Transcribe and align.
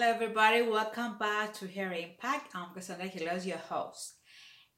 Hello, 0.00 0.12
everybody. 0.12 0.62
Welcome 0.62 1.18
back 1.18 1.52
to 1.54 1.66
Hair 1.66 1.92
Impact. 1.92 2.54
I'm 2.54 2.72
Cassandra 2.72 3.08
Hilos, 3.08 3.44
your 3.44 3.58
host. 3.58 4.14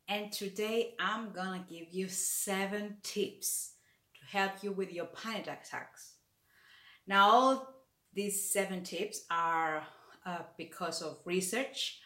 And 0.08 0.32
today 0.32 0.94
I'm 0.98 1.30
gonna 1.32 1.62
give 1.68 1.88
you 1.92 2.08
seven 2.08 2.96
tips 3.02 3.74
to 4.14 4.38
help 4.38 4.52
you 4.62 4.72
with 4.72 4.90
your 4.94 5.04
panic 5.04 5.42
attacks. 5.42 6.14
Now, 7.06 7.28
all 7.28 7.74
these 8.14 8.50
seven 8.50 8.82
tips 8.82 9.26
are 9.30 9.82
uh, 10.24 10.38
because 10.56 11.02
of 11.02 11.18
research 11.26 12.00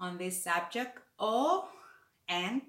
on 0.00 0.18
this 0.18 0.42
subject 0.42 0.98
or 1.20 1.68
and 2.28 2.62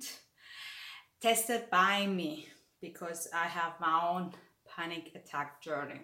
tested 1.20 1.72
by 1.72 2.06
me 2.06 2.50
because 2.82 3.28
I 3.34 3.48
have 3.48 3.74
my 3.82 4.00
own 4.12 4.34
panic 4.70 5.14
attack 5.16 5.60
journey 5.64 6.02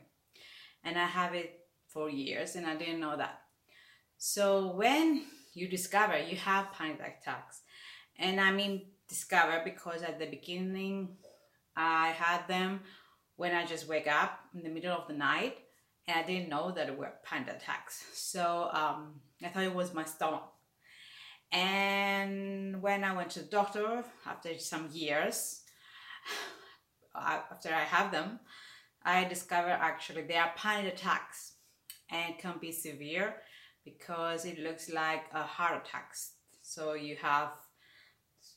and 0.84 0.98
I 0.98 1.06
have 1.06 1.36
it 1.36 1.60
for 1.90 2.10
years 2.10 2.56
and 2.56 2.66
I 2.66 2.76
didn't 2.76 3.00
know 3.00 3.16
that. 3.18 3.43
So 4.26 4.72
when 4.72 5.26
you 5.54 5.68
discover 5.68 6.18
you 6.18 6.38
have 6.38 6.72
panic 6.72 7.02
attacks, 7.02 7.60
and 8.18 8.40
I 8.40 8.52
mean 8.52 8.86
discover 9.10 9.62
because 9.66 10.02
at 10.02 10.18
the 10.18 10.28
beginning 10.28 11.18
I 11.76 12.08
had 12.08 12.48
them 12.48 12.80
when 13.36 13.54
I 13.54 13.66
just 13.66 13.86
wake 13.86 14.08
up 14.08 14.40
in 14.56 14.64
the 14.64 14.70
middle 14.70 14.96
of 14.96 15.10
the 15.10 15.14
night 15.14 15.58
and 16.08 16.18
I 16.18 16.24
didn't 16.26 16.48
know 16.48 16.72
that 16.72 16.88
it 16.88 16.98
were 16.98 17.12
panic 17.26 17.50
attacks. 17.50 18.02
So 18.14 18.70
um, 18.72 19.20
I 19.44 19.50
thought 19.50 19.64
it 19.64 19.76
was 19.76 19.94
my 19.94 20.06
stomach. 20.06 20.48
And 21.52 22.82
when 22.82 23.04
I 23.04 23.14
went 23.14 23.32
to 23.32 23.42
the 23.42 23.52
doctor 23.52 24.06
after 24.26 24.58
some 24.58 24.88
years, 24.94 25.64
after 27.14 27.74
I 27.74 27.84
have 27.84 28.14
them, 28.14 28.40
I 29.04 29.26
discovered 29.26 29.80
actually 29.82 30.22
they 30.22 30.38
are 30.38 30.54
panic 30.56 30.94
attacks 30.94 31.56
and 32.10 32.38
can 32.38 32.54
be 32.62 32.72
severe 32.72 33.36
because 33.84 34.46
it 34.46 34.60
looks 34.60 34.90
like 34.90 35.26
a 35.34 35.44
heart 35.44 35.86
attack. 35.86 36.16
So 36.62 36.94
you 36.94 37.16
have 37.22 37.52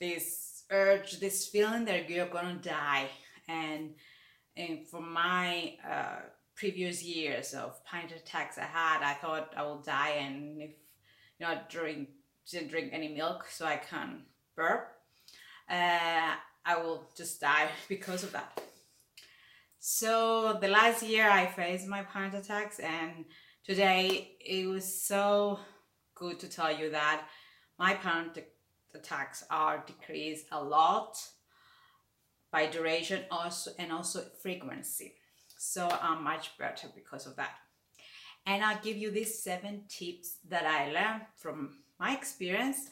this 0.00 0.64
urge, 0.70 1.20
this 1.20 1.48
feeling 1.48 1.84
that 1.86 2.08
you're 2.08 2.28
gonna 2.28 2.60
die. 2.62 3.08
And, 3.48 3.94
and 4.56 4.86
for 4.86 5.00
my 5.00 5.74
uh, 5.88 6.20
previous 6.54 7.02
years 7.02 7.54
of 7.54 7.84
panic 7.84 8.12
attacks 8.16 8.58
I 8.58 8.64
had, 8.64 9.02
I 9.02 9.14
thought 9.14 9.52
I 9.56 9.62
will 9.62 9.82
die. 9.82 10.16
And 10.20 10.62
if 10.62 10.70
you 11.38 11.46
know, 11.46 11.58
drink 11.68 12.08
didn't 12.50 12.68
drink 12.68 12.90
any 12.92 13.08
milk, 13.08 13.46
so 13.50 13.66
I 13.66 13.76
can 13.76 14.22
burp, 14.54 14.88
uh, 15.68 16.34
I 16.64 16.76
will 16.76 17.08
just 17.16 17.40
die 17.40 17.68
because 17.88 18.22
of 18.22 18.32
that. 18.32 18.60
So 19.78 20.58
the 20.60 20.68
last 20.68 21.02
year 21.02 21.28
I 21.28 21.46
faced 21.46 21.86
my 21.86 22.02
panic 22.02 22.34
attacks 22.34 22.78
and 22.78 23.24
today 23.66 24.36
it 24.40 24.68
was 24.68 25.02
so 25.02 25.58
good 26.14 26.38
to 26.38 26.48
tell 26.48 26.76
you 26.76 26.90
that 26.90 27.26
my 27.78 27.94
panic 27.94 28.52
attacks 28.94 29.44
are 29.50 29.84
decreased 29.86 30.46
a 30.52 30.62
lot 30.62 31.18
by 32.52 32.66
duration 32.66 33.24
also 33.30 33.72
and 33.78 33.90
also 33.90 34.22
frequency. 34.40 35.14
So 35.58 35.88
I'm 36.00 36.22
much 36.22 36.56
better 36.58 36.86
because 36.94 37.26
of 37.26 37.34
that. 37.36 37.56
And 38.46 38.64
I'll 38.64 38.80
give 38.80 38.96
you 38.96 39.10
these 39.10 39.42
seven 39.42 39.82
tips 39.88 40.36
that 40.48 40.64
I 40.64 40.92
learned 40.92 41.22
from 41.36 41.78
my 41.98 42.14
experience 42.14 42.90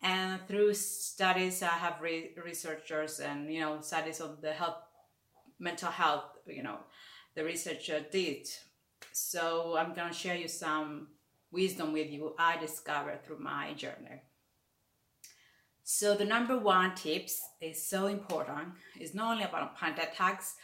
and 0.00 0.40
through 0.48 0.72
studies 0.74 1.62
I 1.62 1.66
have 1.66 2.00
re- 2.00 2.30
researchers 2.42 3.20
and 3.20 3.52
you 3.52 3.60
know 3.60 3.80
studies 3.82 4.20
of 4.20 4.40
the 4.40 4.52
health 4.52 4.76
mental 5.58 5.90
health, 5.90 6.24
you 6.46 6.62
know, 6.62 6.78
the 7.34 7.44
researcher 7.44 8.04
did. 8.10 8.48
So 9.16 9.76
I'm 9.78 9.94
gonna 9.94 10.12
share 10.12 10.34
you 10.34 10.48
some 10.48 11.06
wisdom 11.52 11.92
with 11.92 12.10
you 12.10 12.34
I 12.36 12.56
discovered 12.56 13.24
through 13.24 13.38
my 13.38 13.72
journey. 13.74 14.22
So 15.84 16.16
the 16.16 16.24
number 16.24 16.58
one 16.58 16.96
tips 16.96 17.40
is 17.60 17.88
so 17.88 18.06
important. 18.06 18.70
It's 18.98 19.14
not 19.14 19.30
only 19.30 19.44
about 19.44 19.76
panic 19.78 20.02
attacks, 20.02 20.56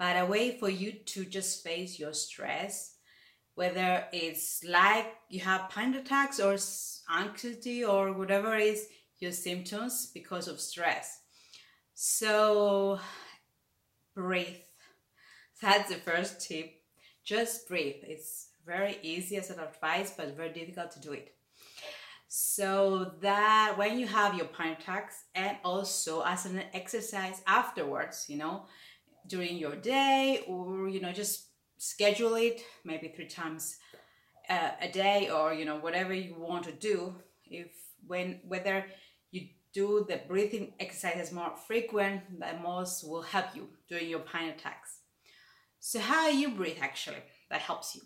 but 0.00 0.16
a 0.16 0.26
way 0.26 0.58
for 0.58 0.68
you 0.68 0.90
to 0.90 1.24
just 1.24 1.62
face 1.62 2.00
your 2.00 2.12
stress, 2.12 2.96
whether 3.54 4.04
it's 4.12 4.64
like 4.64 5.14
you 5.28 5.38
have 5.38 5.70
panic 5.70 6.00
attacks 6.00 6.40
or 6.40 6.58
anxiety 7.16 7.84
or 7.84 8.12
whatever 8.14 8.56
is 8.56 8.88
your 9.20 9.30
symptoms 9.30 10.10
because 10.12 10.48
of 10.48 10.60
stress. 10.60 11.20
So 11.94 12.98
breathe. 14.16 14.56
That's 15.60 15.88
the 15.88 16.00
first 16.00 16.40
tip. 16.40 16.81
Just 17.24 17.68
breathe. 17.68 18.02
It's 18.02 18.48
very 18.64 18.98
easy 19.02 19.36
as 19.36 19.50
an 19.50 19.60
advice, 19.60 20.12
but 20.16 20.36
very 20.36 20.52
difficult 20.52 20.90
to 20.92 21.00
do 21.00 21.12
it. 21.12 21.34
So 22.28 23.12
that 23.20 23.74
when 23.76 23.98
you 23.98 24.06
have 24.06 24.34
your 24.34 24.46
panic 24.46 24.80
attacks 24.80 25.24
and 25.34 25.58
also 25.64 26.22
as 26.22 26.46
an 26.46 26.62
exercise 26.72 27.42
afterwards, 27.46 28.26
you 28.28 28.38
know, 28.38 28.64
during 29.26 29.56
your 29.56 29.76
day 29.76 30.44
or, 30.48 30.88
you 30.88 31.00
know, 31.00 31.12
just 31.12 31.48
schedule 31.76 32.34
it 32.36 32.62
maybe 32.84 33.08
three 33.08 33.28
times 33.28 33.76
uh, 34.48 34.70
a 34.80 34.88
day 34.88 35.28
or, 35.30 35.52
you 35.52 35.64
know, 35.64 35.76
whatever 35.76 36.14
you 36.14 36.34
want 36.38 36.64
to 36.64 36.72
do. 36.72 37.14
If 37.44 37.70
when, 38.06 38.40
whether 38.48 38.86
you 39.30 39.48
do 39.74 40.06
the 40.08 40.22
breathing 40.26 40.72
exercises 40.80 41.32
more 41.32 41.54
frequent, 41.68 42.40
the 42.40 42.58
most 42.62 43.06
will 43.06 43.22
help 43.22 43.54
you 43.54 43.68
during 43.88 44.08
your 44.08 44.20
panic 44.20 44.56
attacks. 44.56 45.01
So 45.84 45.98
how 45.98 46.28
you 46.28 46.50
breathe 46.50 46.78
actually, 46.80 47.24
that 47.50 47.60
helps 47.60 47.96
you. 47.96 48.02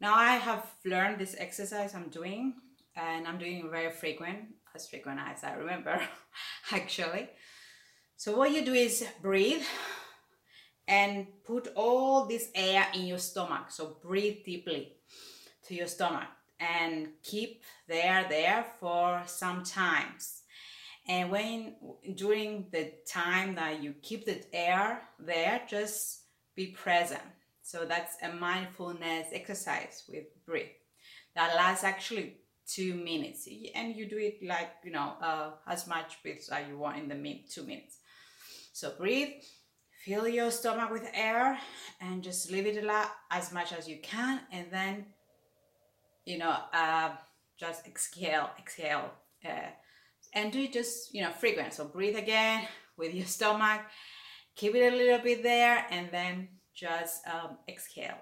Now 0.00 0.14
I 0.14 0.36
have 0.36 0.64
learned 0.84 1.18
this 1.18 1.34
exercise 1.36 1.92
I'm 1.92 2.08
doing 2.08 2.54
and 2.94 3.26
I'm 3.26 3.36
doing 3.36 3.68
very 3.68 3.90
frequent, 3.90 4.38
as 4.76 4.88
frequent 4.88 5.18
as 5.18 5.42
I 5.42 5.54
remember 5.54 6.00
actually. 6.72 7.30
So 8.16 8.36
what 8.36 8.52
you 8.52 8.64
do 8.64 8.74
is 8.74 9.04
breathe 9.20 9.64
and 10.86 11.26
put 11.44 11.66
all 11.74 12.26
this 12.26 12.48
air 12.54 12.86
in 12.94 13.06
your 13.06 13.18
stomach. 13.18 13.72
So 13.72 13.96
breathe 14.00 14.44
deeply 14.44 14.92
to 15.66 15.74
your 15.74 15.88
stomach 15.88 16.28
and 16.60 17.08
keep 17.24 17.64
there 17.88 18.24
there 18.28 18.64
for 18.78 19.22
some 19.26 19.64
times 19.64 20.42
and 21.08 21.30
when 21.30 21.74
during 22.14 22.66
the 22.70 22.92
time 23.06 23.54
that 23.54 23.82
you 23.82 23.94
keep 24.02 24.26
the 24.26 24.44
air 24.52 25.00
there, 25.18 25.62
just 25.66 26.27
be 26.58 26.66
present. 26.66 27.22
So 27.62 27.84
that's 27.84 28.16
a 28.22 28.30
mindfulness 28.32 29.28
exercise 29.32 30.02
with 30.08 30.26
breath 30.44 30.74
That 31.36 31.54
lasts 31.54 31.84
actually 31.84 32.38
two 32.66 32.94
minutes, 32.94 33.48
and 33.74 33.94
you 33.96 34.06
do 34.06 34.18
it 34.18 34.36
like 34.42 34.70
you 34.84 34.90
know 34.90 35.14
uh, 35.22 35.50
as 35.66 35.86
much 35.86 36.20
breath 36.22 36.48
as 36.50 36.68
you 36.68 36.76
want 36.76 36.98
in 36.98 37.08
the 37.08 37.40
two 37.54 37.62
minutes. 37.62 37.98
So 38.72 38.92
breathe, 38.98 39.34
fill 40.04 40.26
your 40.26 40.50
stomach 40.50 40.90
with 40.90 41.06
air, 41.14 41.58
and 42.00 42.24
just 42.24 42.50
leave 42.50 42.66
it 42.66 42.82
a 42.82 42.86
lot 42.86 43.08
as 43.30 43.52
much 43.52 43.72
as 43.72 43.88
you 43.88 43.98
can, 44.02 44.40
and 44.50 44.66
then 44.70 44.94
you 46.24 46.38
know 46.38 46.56
uh, 46.72 47.10
just 47.56 47.86
exhale, 47.86 48.50
exhale. 48.58 49.10
Uh, 49.44 49.70
and 50.34 50.52
do 50.52 50.60
it 50.62 50.72
just 50.72 51.14
you 51.14 51.22
know 51.22 51.30
frequent 51.30 51.72
so 51.72 51.84
breathe 51.84 52.16
again 52.16 52.66
with 52.96 53.14
your 53.14 53.26
stomach 53.26 53.82
keep 54.58 54.74
it 54.74 54.92
a 54.92 54.96
little 54.96 55.20
bit 55.20 55.42
there 55.42 55.86
and 55.90 56.10
then 56.10 56.48
just 56.74 57.26
um, 57.28 57.58
exhale. 57.68 58.18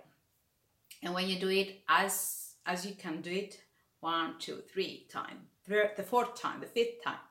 And 1.03 1.15
when 1.15 1.29
you 1.29 1.39
do 1.41 1.49
it 1.49 1.83
as 1.89 2.55
as 2.67 2.85
you 2.85 2.95
can 2.95 3.21
do 3.23 3.31
it 3.31 3.59
one 4.01 4.35
two 4.39 4.63
three 4.73 5.07
time 5.11 5.39
the 5.67 6.03
fourth 6.03 6.35
time 6.41 6.61
the 6.61 6.67
fifth 6.67 7.03
time 7.03 7.25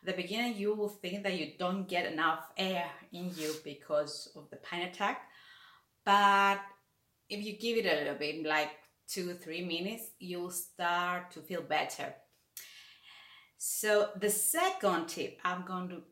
at 0.00 0.06
the 0.06 0.22
beginning 0.22 0.56
you 0.56 0.74
will 0.74 0.88
think 0.88 1.22
that 1.24 1.38
you 1.38 1.52
don't 1.58 1.88
get 1.88 2.10
enough 2.12 2.44
air 2.56 2.86
in 3.12 3.30
you 3.36 3.52
because 3.64 4.30
of 4.36 4.48
the 4.50 4.56
panic 4.56 4.92
attack. 4.94 5.22
But 6.04 6.60
if 7.28 7.44
you 7.44 7.58
give 7.58 7.78
it 7.78 7.92
a 7.92 7.98
little 7.98 8.14
bit 8.14 8.46
like 8.46 8.70
two 9.08 9.34
three 9.34 9.64
minutes 9.64 10.04
you'll 10.18 10.50
start 10.50 11.32
to 11.32 11.40
feel 11.40 11.62
better. 11.62 12.14
So 13.58 14.10
the 14.16 14.30
second 14.30 15.08
tip 15.08 15.38
I'm 15.44 15.64
going 15.64 15.88
to 15.88 16.02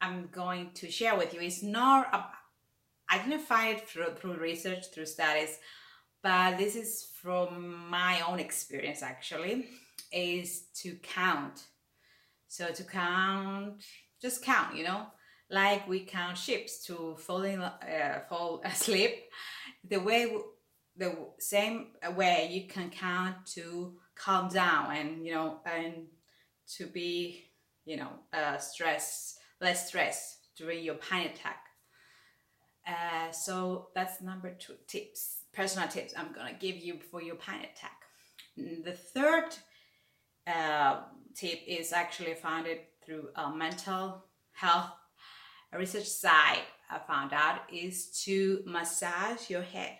I'm 0.00 0.28
going 0.32 0.70
to 0.74 0.90
share 0.90 1.16
with 1.16 1.34
you 1.34 1.40
is 1.40 1.62
not 1.62 2.32
identified 3.12 3.86
through 3.86 4.14
through 4.16 4.36
research 4.36 4.86
through 4.92 5.06
studies, 5.06 5.58
but 6.22 6.58
this 6.58 6.76
is 6.76 7.08
from 7.20 7.88
my 7.90 8.22
own 8.22 8.38
experience 8.38 9.02
actually 9.02 9.66
is 10.12 10.64
to 10.82 10.96
count. 10.96 11.66
So 12.48 12.68
to 12.68 12.84
count, 12.84 13.82
just 14.20 14.44
count, 14.44 14.76
you 14.76 14.84
know, 14.84 15.06
like 15.50 15.88
we 15.88 16.00
count 16.00 16.38
ships 16.38 16.84
to 16.86 17.16
falling 17.18 17.60
uh, 17.60 18.20
fall 18.28 18.62
asleep. 18.64 19.12
The 19.88 19.98
way 19.98 20.36
the 20.96 21.16
same 21.38 21.88
way 22.14 22.48
you 22.50 22.68
can 22.68 22.90
count 22.90 23.46
to 23.46 23.94
calm 24.14 24.48
down 24.48 24.94
and 24.94 25.24
you 25.24 25.32
know 25.32 25.60
and 25.64 26.06
to 26.76 26.86
be, 26.86 27.50
you 27.84 27.96
know, 27.96 28.10
uh, 28.32 28.58
stress, 28.58 29.38
less 29.60 29.88
stress 29.88 30.38
during 30.56 30.82
your 30.82 30.96
panic 30.96 31.34
attack. 31.34 31.64
Uh, 32.86 33.30
so 33.30 33.88
that's 33.94 34.20
number 34.20 34.54
two 34.58 34.74
tips, 34.86 35.44
personal 35.52 35.88
tips 35.88 36.14
I'm 36.16 36.32
gonna 36.32 36.56
give 36.58 36.76
you 36.76 36.98
for 37.10 37.22
your 37.22 37.36
panic 37.36 37.70
attack. 37.76 37.96
the 38.56 38.92
third 38.92 39.54
uh, 40.46 41.02
tip 41.34 41.60
is 41.66 41.92
actually 41.92 42.34
founded 42.34 42.78
through 43.04 43.28
a 43.36 43.50
mental 43.50 44.24
health 44.52 44.92
research 45.78 46.06
site 46.06 46.64
I 46.90 46.98
found 46.98 47.32
out 47.32 47.60
is 47.72 48.10
to 48.24 48.62
massage 48.66 49.48
your 49.48 49.62
head. 49.62 49.96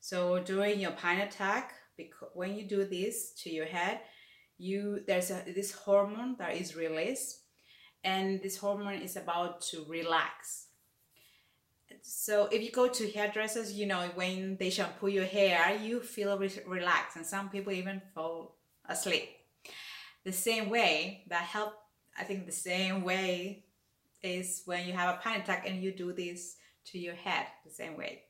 So 0.00 0.38
during 0.40 0.80
your 0.80 0.92
panic 0.92 1.30
attack, 1.30 1.72
because 1.96 2.30
when 2.34 2.54
you 2.54 2.68
do 2.68 2.84
this 2.84 3.32
to 3.42 3.50
your 3.50 3.66
head, 3.66 4.00
you 4.58 5.00
there's 5.06 5.30
a, 5.30 5.42
this 5.54 5.72
hormone 5.72 6.36
that 6.38 6.56
is 6.56 6.76
released, 6.76 7.40
and 8.04 8.40
this 8.42 8.58
hormone 8.58 9.02
is 9.02 9.16
about 9.16 9.60
to 9.62 9.84
relax. 9.88 10.66
So 12.02 12.46
if 12.46 12.62
you 12.62 12.70
go 12.70 12.88
to 12.88 13.10
hairdressers, 13.10 13.72
you 13.72 13.86
know 13.86 14.10
when 14.14 14.56
they 14.56 14.70
shampoo 14.70 15.08
your 15.08 15.24
hair, 15.24 15.76
you 15.76 16.00
feel 16.00 16.38
re- 16.38 16.62
relaxed, 16.66 17.16
and 17.16 17.26
some 17.26 17.48
people 17.50 17.72
even 17.72 18.00
fall 18.14 18.56
asleep. 18.88 19.28
The 20.24 20.32
same 20.32 20.70
way 20.70 21.24
that 21.28 21.42
help, 21.42 21.74
I 22.18 22.24
think 22.24 22.46
the 22.46 22.52
same 22.52 23.02
way 23.02 23.64
is 24.22 24.62
when 24.66 24.86
you 24.86 24.92
have 24.92 25.14
a 25.14 25.18
panic 25.18 25.44
attack 25.44 25.66
and 25.66 25.82
you 25.82 25.92
do 25.92 26.12
this 26.12 26.56
to 26.86 26.98
your 26.98 27.14
head 27.14 27.46
the 27.64 27.70
same 27.70 27.96
way. 27.96 28.22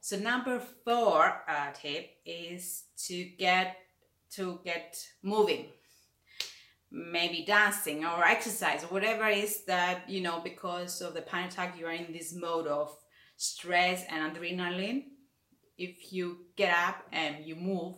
So 0.00 0.16
number 0.16 0.62
four 0.84 1.42
uh, 1.48 1.72
tip 1.74 2.10
is 2.24 2.84
to 3.06 3.24
get 3.24 3.76
to 4.30 4.60
get 4.64 4.98
moving, 5.22 5.66
maybe 6.90 7.44
dancing 7.46 8.04
or 8.04 8.24
exercise 8.24 8.84
or 8.84 8.88
whatever 8.88 9.26
it 9.26 9.38
is 9.38 9.64
that 9.64 10.08
you 10.08 10.20
know 10.20 10.40
because 10.40 11.00
of 11.00 11.14
the 11.14 11.22
panic 11.22 11.52
attack 11.52 11.76
you 11.78 11.86
are 11.86 11.92
in 11.92 12.12
this 12.12 12.34
mode 12.34 12.66
of 12.66 12.96
stress 13.36 14.04
and 14.08 14.34
adrenaline. 14.34 15.04
If 15.78 16.12
you 16.12 16.46
get 16.56 16.74
up 16.74 17.04
and 17.12 17.44
you 17.44 17.54
move, 17.54 17.96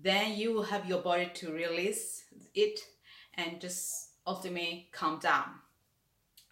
then 0.00 0.36
you 0.36 0.52
will 0.52 0.64
have 0.64 0.86
your 0.86 1.00
body 1.00 1.30
to 1.34 1.52
release 1.52 2.24
it 2.54 2.80
and 3.34 3.60
just 3.60 4.10
ultimately 4.26 4.88
calm 4.92 5.18
down. 5.20 5.44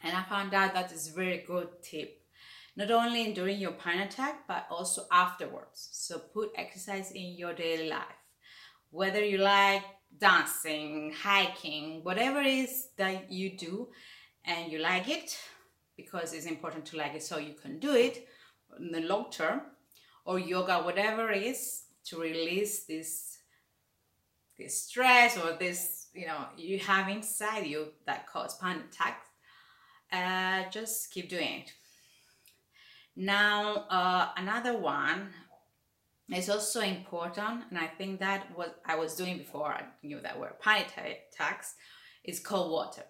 And 0.03 0.17
I 0.17 0.23
found 0.23 0.55
out 0.55 0.75
that 0.75 0.93
is 0.93 1.09
a 1.09 1.13
very 1.13 1.45
good 1.47 1.69
tip. 1.83 2.21
Not 2.77 2.91
only 2.91 3.33
during 3.33 3.59
your 3.59 3.73
panic 3.73 4.13
attack, 4.13 4.47
but 4.47 4.67
also 4.71 5.07
afterwards. 5.11 5.89
So 5.93 6.19
put 6.19 6.53
exercise 6.57 7.13
in 7.13 7.37
your 7.37 7.55
daily 7.55 7.89
life. 7.89 8.21
Whether 8.91 9.25
you 9.25 9.39
like 9.39 9.83
dancing, 10.19 11.13
hiking, 11.23 12.03
whatever 12.03 12.41
it 12.41 12.47
is 12.47 12.89
that 12.97 13.31
you 13.31 13.57
do 13.57 13.89
and 14.45 14.71
you 14.71 14.79
like 14.79 15.09
it, 15.09 15.39
because 15.97 16.33
it's 16.33 16.47
important 16.47 16.85
to 16.87 16.97
like 16.97 17.15
it 17.15 17.23
so 17.23 17.39
you 17.39 17.55
can 17.55 17.79
do 17.79 17.95
it 17.95 18.29
in 18.79 18.91
the 18.93 19.01
long 19.01 19.31
term, 19.31 19.63
or 20.25 20.39
yoga, 20.39 20.79
whatever 20.79 21.31
it 21.31 21.43
is, 21.43 21.85
to 22.05 22.21
release 22.21 22.85
this 22.85 23.39
this 24.59 24.83
stress 24.83 25.37
or 25.37 25.57
this 25.59 26.09
you 26.15 26.27
know 26.27 26.47
you 26.57 26.79
have 26.79 27.09
inside 27.09 27.67
you 27.67 27.89
that 28.07 28.25
cause 28.29 28.57
panic 28.59 28.85
attacks 28.93 29.27
uh, 30.13 30.69
just 30.71 31.11
keep 31.11 31.29
doing 31.29 31.63
it. 31.63 31.73
Now, 33.17 33.87
uh, 33.91 34.29
another 34.37 34.77
one 34.77 35.31
is 36.33 36.49
also 36.49 36.81
important, 36.81 37.65
and 37.69 37.79
I 37.79 37.87
think 37.87 38.21
that 38.21 38.57
what 38.57 38.81
I 38.87 38.97
was 38.97 39.15
doing 39.15 39.39
before 39.39 39.67
I 39.67 39.85
knew 40.03 40.21
that 40.21 40.39
were 40.39 40.57
panic 40.61 40.89
attacks 41.33 41.75
is 42.25 42.41
cold 42.41 42.73
water. 42.73 43.05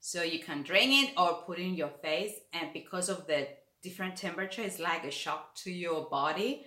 So 0.00 0.22
you 0.22 0.38
can 0.38 0.62
drink 0.62 0.90
it 0.92 1.14
or 1.18 1.42
put 1.42 1.58
in 1.58 1.74
your 1.74 1.90
face, 2.02 2.32
and 2.52 2.72
because 2.72 3.08
of 3.08 3.26
the 3.26 3.48
different 3.82 4.16
temperature, 4.16 4.62
it's 4.62 4.78
like 4.78 5.04
a 5.04 5.10
shock 5.10 5.54
to 5.56 5.70
your 5.70 6.08
body, 6.08 6.64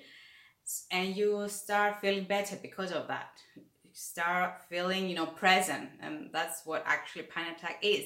and 0.92 1.16
you 1.16 1.48
start 1.50 2.00
feeling 2.00 2.26
better 2.26 2.58
because 2.62 2.92
of 2.92 3.08
that. 3.08 3.32
You 3.56 3.92
start 3.94 4.62
feeling, 4.70 5.10
you 5.10 5.16
know, 5.16 5.26
present, 5.26 5.90
and 6.02 6.30
that's 6.32 6.66
what 6.66 6.84
actually 6.86 7.24
panic 7.24 7.58
attack 7.58 7.80
is 7.82 8.06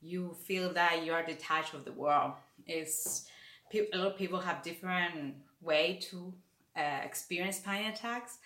you 0.00 0.34
feel 0.46 0.72
that 0.74 1.04
you 1.04 1.12
are 1.12 1.24
detached 1.24 1.74
of 1.74 1.84
the 1.84 1.92
world. 1.92 2.32
It's 2.66 3.26
a 3.72 3.96
lot 3.96 4.08
of 4.08 4.18
people 4.18 4.40
have 4.40 4.62
different 4.62 5.36
way 5.60 6.00
to 6.10 6.34
uh, 6.76 7.00
experience 7.04 7.60
panic 7.60 7.94
attacks. 7.94 8.38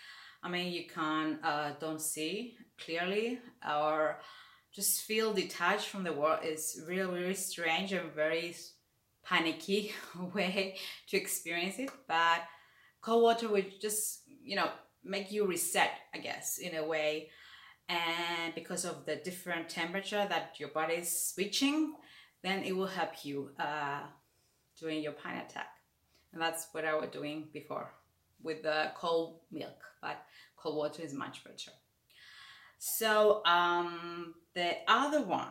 I 0.43 0.49
mean, 0.49 0.73
you 0.73 0.84
can 0.87 1.38
uh, 1.43 1.73
don't 1.81 2.00
see 2.00 2.56
clearly 2.78 3.40
or 3.69 4.20
just 4.73 5.02
feel 5.02 5.32
detached 5.32 5.88
from 5.88 6.05
the 6.05 6.12
world. 6.12 6.40
It's 6.43 6.81
really, 6.87 7.12
really 7.20 7.34
strange 7.34 7.93
and 7.93 8.12
very 8.12 8.55
panicky 9.25 9.93
way 10.34 10.76
to 11.08 11.17
experience 11.17 11.78
it. 11.78 11.90
But 12.06 12.43
cold 13.00 13.23
water 13.23 13.49
would 13.49 13.81
just, 13.81 14.23
you 14.43 14.56
know, 14.56 14.69
make 15.02 15.32
you 15.32 15.46
reset, 15.46 15.90
I 16.14 16.19
guess, 16.19 16.58
in 16.58 16.76
a 16.76 16.84
way 16.84 17.31
and 17.88 18.55
because 18.55 18.84
of 18.84 19.06
the 19.06 19.17
different 19.17 19.69
temperature 19.69 20.26
that 20.28 20.58
your 20.58 20.70
body 20.70 20.94
is 20.94 21.28
switching 21.28 21.94
then 22.43 22.64
it 22.64 22.76
will 22.76 22.87
help 22.87 23.25
you 23.25 23.50
uh, 23.58 24.00
during 24.78 25.02
your 25.02 25.12
panic 25.12 25.50
attack 25.50 25.69
and 26.32 26.43
that's 26.43 26.69
what 26.73 26.84
I 26.84 26.94
was 26.94 27.11
doing 27.11 27.49
before 27.52 27.93
with 28.46 28.62
the 28.62 28.90
cold 28.96 29.40
milk 29.52 29.81
but 30.00 30.16
cold 30.56 30.76
water 30.76 31.02
is 31.02 31.12
much 31.12 31.44
better 31.44 31.72
so 32.78 33.44
um, 33.44 34.34
the 34.54 34.76
other 34.88 35.22
one 35.22 35.48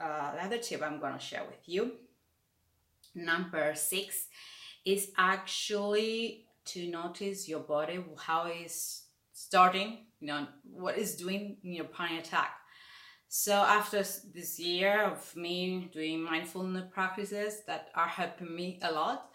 uh, 0.00 0.32
the 0.32 0.44
other 0.44 0.58
tip 0.58 0.82
I'm 0.82 0.98
going 0.98 1.12
to 1.12 1.20
share 1.20 1.44
with 1.44 1.62
you 1.66 1.92
number 3.14 3.74
six 3.74 4.26
is 4.84 5.10
actually 5.16 6.46
to 6.64 6.88
notice 6.88 7.48
your 7.48 7.60
body 7.60 8.02
how 8.16 8.46
it's 8.46 9.04
starting 9.32 10.06
you 10.20 10.26
know 10.28 10.46
what 10.62 10.98
is 10.98 11.16
doing 11.16 11.56
in 11.64 11.72
your 11.72 11.86
panic 11.86 12.26
attack. 12.26 12.52
So 13.28 13.52
after 13.52 13.98
this 13.98 14.58
year 14.58 15.04
of 15.04 15.36
me 15.36 15.88
doing 15.92 16.22
mindfulness 16.22 16.84
practices 16.92 17.62
that 17.66 17.88
are 17.94 18.08
helping 18.08 18.54
me 18.54 18.78
a 18.82 18.92
lot 18.92 19.30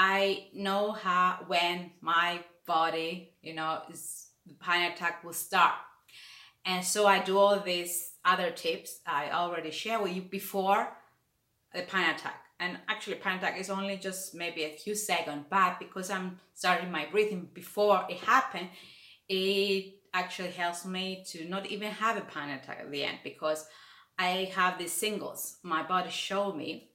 i 0.00 0.46
know 0.54 0.92
how 0.92 1.38
when 1.46 1.90
my 2.00 2.40
body 2.66 3.34
you 3.42 3.54
know 3.54 3.82
is 3.92 4.28
the 4.46 4.54
panic 4.54 4.94
attack 4.94 5.22
will 5.22 5.34
start. 5.48 5.74
And 6.64 6.84
so 6.84 7.06
i 7.06 7.18
do 7.18 7.38
all 7.38 7.58
these 7.60 7.94
other 8.24 8.50
tips 8.50 9.00
i 9.06 9.30
already 9.30 9.70
shared 9.70 10.02
with 10.02 10.14
you 10.16 10.22
before 10.22 10.80
the 11.74 11.82
panic 11.82 12.16
attack. 12.16 12.40
And 12.58 12.78
actually 12.88 13.16
panic 13.16 13.42
attack 13.42 13.60
is 13.60 13.70
only 13.70 13.96
just 13.96 14.34
maybe 14.34 14.62
a 14.64 14.76
few 14.82 14.94
seconds 14.94 15.44
but 15.50 15.78
because 15.78 16.08
i'm 16.10 16.38
starting 16.54 16.90
my 16.90 17.06
breathing 17.12 17.48
before 17.62 18.04
it 18.08 18.18
happened 18.18 18.68
it 19.28 20.00
actually 20.12 20.50
helps 20.50 20.84
me 20.84 21.24
to 21.30 21.48
not 21.48 21.66
even 21.66 21.90
have 21.90 22.16
a 22.16 22.22
panic 22.22 22.62
attack 22.62 22.80
at 22.80 22.90
the 22.90 23.04
end 23.04 23.18
because 23.22 23.66
I 24.18 24.52
have 24.54 24.78
these 24.78 24.92
signals. 24.92 25.56
My 25.62 25.82
body 25.82 26.10
show 26.10 26.52
me 26.52 26.90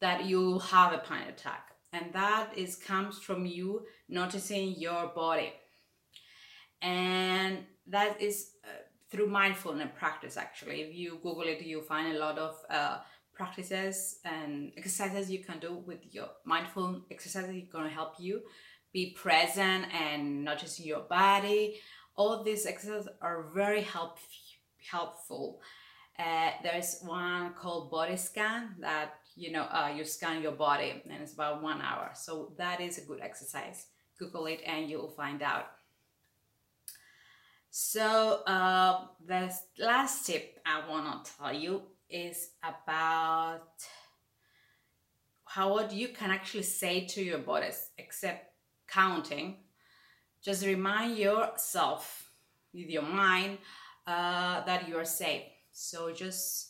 that 0.00 0.24
you 0.24 0.58
have 0.58 0.92
a 0.92 0.98
panic 0.98 1.28
attack, 1.28 1.76
and 1.92 2.12
that 2.12 2.50
is 2.56 2.76
comes 2.76 3.18
from 3.18 3.46
you 3.46 3.86
noticing 4.08 4.74
your 4.76 5.08
body, 5.08 5.52
and 6.82 7.58
that 7.86 8.20
is 8.20 8.52
uh, 8.64 8.68
through 9.10 9.28
mindfulness 9.28 9.90
practice. 9.98 10.36
Actually, 10.36 10.82
if 10.82 10.94
you 10.94 11.18
Google 11.22 11.42
it, 11.42 11.62
you 11.62 11.82
find 11.82 12.14
a 12.14 12.18
lot 12.18 12.38
of 12.38 12.56
uh, 12.70 12.98
practices 13.34 14.18
and 14.24 14.72
exercises 14.76 15.30
you 15.30 15.42
can 15.42 15.58
do 15.58 15.74
with 15.86 16.00
your 16.14 16.28
mindful 16.44 17.02
exercises. 17.10 17.50
Are 17.50 17.72
gonna 17.72 17.88
help 17.88 18.14
you 18.18 18.42
be 18.92 19.12
present 19.12 19.86
and 19.94 20.44
noticing 20.44 20.86
your 20.86 21.00
body. 21.00 21.80
All 22.16 22.42
these 22.42 22.66
exercises 22.66 23.08
are 23.22 23.50
very 23.54 23.82
help, 23.82 24.18
helpful. 24.90 25.60
Uh, 26.18 26.50
there's 26.62 27.00
one 27.02 27.54
called 27.54 27.90
body 27.90 28.16
scan 28.16 28.74
that 28.80 29.14
you 29.36 29.52
know 29.52 29.62
uh, 29.62 29.92
you 29.96 30.04
scan 30.04 30.42
your 30.42 30.52
body 30.52 31.02
and 31.08 31.22
it's 31.22 31.32
about 31.32 31.62
one 31.62 31.80
hour. 31.80 32.10
So 32.14 32.52
that 32.58 32.80
is 32.80 32.98
a 32.98 33.02
good 33.02 33.20
exercise. 33.20 33.86
Google 34.18 34.46
it 34.46 34.60
and 34.66 34.88
you'll 34.90 35.08
find 35.08 35.42
out. 35.42 35.66
So 37.70 38.42
uh, 38.46 39.06
the 39.24 39.54
last 39.78 40.26
tip 40.26 40.58
I 40.66 40.88
want 40.88 41.24
to 41.24 41.30
tell 41.38 41.54
you 41.54 41.82
is 42.08 42.50
about 42.62 43.72
how 45.44 45.72
what 45.72 45.92
you 45.92 46.08
can 46.08 46.30
actually 46.30 46.64
say 46.64 47.06
to 47.06 47.22
your 47.22 47.38
bodies, 47.38 47.90
except 47.98 48.52
counting, 48.88 49.56
just 50.42 50.64
remind 50.64 51.16
yourself 51.16 52.30
with 52.72 52.88
your 52.88 53.02
mind 53.02 53.58
uh, 54.06 54.64
that 54.64 54.88
you 54.88 54.96
are 54.96 55.04
safe. 55.04 55.42
So 55.72 56.12
just 56.12 56.69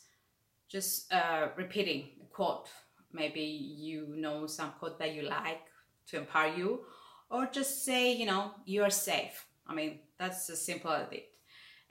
just 0.70 1.12
uh, 1.12 1.48
repeating 1.56 2.10
a 2.22 2.26
quote. 2.26 2.68
Maybe 3.12 3.40
you 3.40 4.06
know 4.08 4.46
some 4.46 4.72
quote 4.78 4.98
that 5.00 5.14
you 5.14 5.22
like 5.22 5.62
to 6.08 6.18
empower 6.18 6.54
you, 6.54 6.80
or 7.28 7.46
just 7.46 7.84
say, 7.84 8.14
you 8.14 8.26
know, 8.26 8.52
you're 8.64 8.90
safe. 8.90 9.46
I 9.66 9.74
mean, 9.74 9.98
that's 10.18 10.48
as 10.48 10.64
simple 10.64 10.92
as 10.92 11.10
it. 11.12 11.28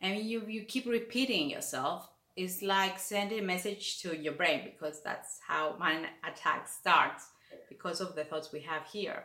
And 0.01 0.19
you 0.19 0.43
you 0.47 0.63
keep 0.63 0.85
repeating 0.85 1.49
yourself. 1.49 2.09
It's 2.35 2.61
like 2.61 2.97
sending 2.99 3.39
a 3.39 3.43
message 3.43 3.99
to 4.01 4.15
your 4.15 4.33
brain 4.33 4.61
because 4.63 5.01
that's 5.03 5.39
how 5.45 5.75
mind 5.77 6.05
attack 6.23 6.69
starts 6.69 7.25
because 7.67 7.99
of 7.99 8.15
the 8.15 8.23
thoughts 8.23 8.53
we 8.53 8.61
have 8.61 8.85
here. 8.85 9.23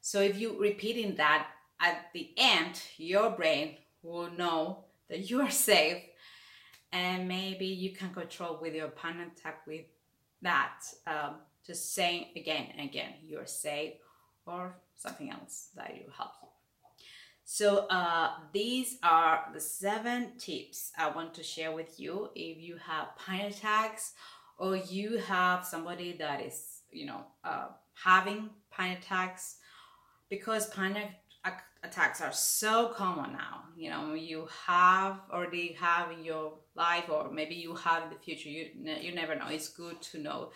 So 0.00 0.20
if 0.20 0.38
you 0.38 0.60
repeating 0.60 1.16
that 1.16 1.48
at 1.80 2.10
the 2.12 2.30
end, 2.36 2.80
your 2.96 3.30
brain 3.30 3.78
will 4.02 4.30
know 4.30 4.84
that 5.08 5.30
you 5.30 5.40
are 5.40 5.50
safe 5.50 6.02
and 6.94 7.26
maybe 7.26 7.66
you 7.66 7.90
can 7.90 8.10
control 8.14 8.58
with 8.62 8.72
your 8.72 8.88
panic 8.88 9.32
attack 9.36 9.66
with 9.66 9.84
that. 10.40 10.80
Um, 11.06 11.34
just 11.66 11.92
saying 11.94 12.26
again 12.36 12.68
and 12.76 12.88
again, 12.88 13.14
you're 13.26 13.46
safe 13.46 13.94
or 14.46 14.76
something 14.94 15.30
else 15.30 15.70
that 15.74 15.92
will 15.92 16.12
help 16.12 16.30
you. 16.40 16.48
So 17.44 17.86
uh, 17.88 18.30
these 18.52 18.98
are 19.02 19.50
the 19.52 19.60
seven 19.60 20.32
tips 20.38 20.92
I 20.96 21.10
want 21.10 21.34
to 21.34 21.42
share 21.42 21.72
with 21.72 21.98
you 21.98 22.30
if 22.34 22.58
you 22.58 22.76
have 22.76 23.08
panic 23.18 23.56
attacks 23.56 24.12
or 24.56 24.76
you 24.76 25.18
have 25.18 25.64
somebody 25.64 26.16
that 26.18 26.42
is, 26.42 26.82
you 26.90 27.06
know, 27.06 27.24
uh, 27.42 27.66
having 28.02 28.50
panic 28.70 29.00
attacks 29.00 29.56
because 30.30 30.68
panic 30.70 31.08
attacks 31.84 32.20
are 32.20 32.32
so 32.32 32.88
common 32.88 33.32
now. 33.32 33.64
You 33.76 33.90
know, 33.90 34.14
you 34.14 34.48
have 34.66 35.20
already 35.32 35.72
have 35.80 36.10
in 36.10 36.24
your 36.24 36.54
life, 36.74 37.04
or 37.08 37.30
maybe 37.30 37.54
you 37.54 37.74
have 37.74 38.04
in 38.04 38.10
the 38.10 38.16
future. 38.16 38.48
You 38.48 38.70
you 39.00 39.14
never 39.14 39.34
know. 39.34 39.48
It's 39.48 39.68
good 39.68 40.00
to 40.12 40.18
know 40.18 40.50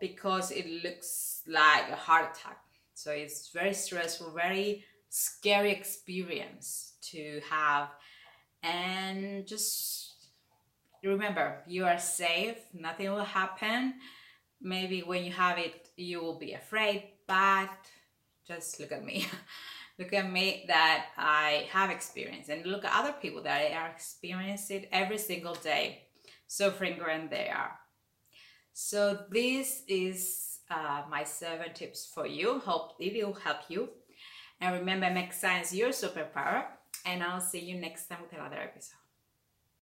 because 0.00 0.50
it 0.50 0.66
looks 0.84 1.42
like 1.46 1.88
a 1.90 1.96
heart 1.96 2.36
attack. 2.36 2.58
So 2.94 3.10
it's 3.10 3.50
very 3.50 3.74
stressful, 3.74 4.30
very 4.32 4.84
scary 5.08 5.70
experience 5.70 6.94
to 7.12 7.40
have, 7.50 7.88
and 8.62 9.46
just 9.46 10.14
remember 11.04 11.62
you 11.66 11.84
are 11.84 11.98
safe. 11.98 12.58
Nothing 12.74 13.10
will 13.12 13.24
happen. 13.24 13.94
Maybe 14.60 15.02
when 15.02 15.24
you 15.24 15.32
have 15.32 15.58
it, 15.58 15.90
you 15.96 16.20
will 16.22 16.38
be 16.38 16.54
afraid, 16.54 17.04
but 17.26 17.68
just 18.46 18.80
look 18.80 18.92
at 18.92 19.04
me. 19.04 19.26
look 19.98 20.12
at 20.12 20.30
me 20.30 20.64
that 20.68 21.06
I 21.16 21.68
have 21.72 21.90
experienced 21.90 22.50
and 22.50 22.66
look 22.66 22.84
at 22.84 22.92
other 22.94 23.14
people 23.20 23.42
that 23.42 23.72
are 23.72 23.88
experiencing 23.88 24.86
every 24.92 25.18
single 25.18 25.54
day, 25.54 26.02
suffering 26.46 26.98
when 26.98 27.28
they 27.28 27.48
are. 27.48 27.78
So 28.72 29.18
this 29.30 29.82
is 29.88 30.60
uh, 30.70 31.02
my 31.10 31.24
seven 31.24 31.72
tips 31.72 32.10
for 32.12 32.26
you. 32.26 32.58
Hope 32.58 32.92
it 33.00 33.14
will 33.14 33.32
help 33.32 33.58
you. 33.68 33.88
And 34.60 34.74
remember, 34.74 35.10
make 35.10 35.32
science 35.32 35.74
your 35.74 35.90
superpower. 35.90 36.64
And 37.04 37.22
I'll 37.22 37.40
see 37.40 37.60
you 37.60 37.80
next 37.80 38.08
time 38.08 38.18
with 38.22 38.32
another 38.32 38.56
episode. 38.56 38.95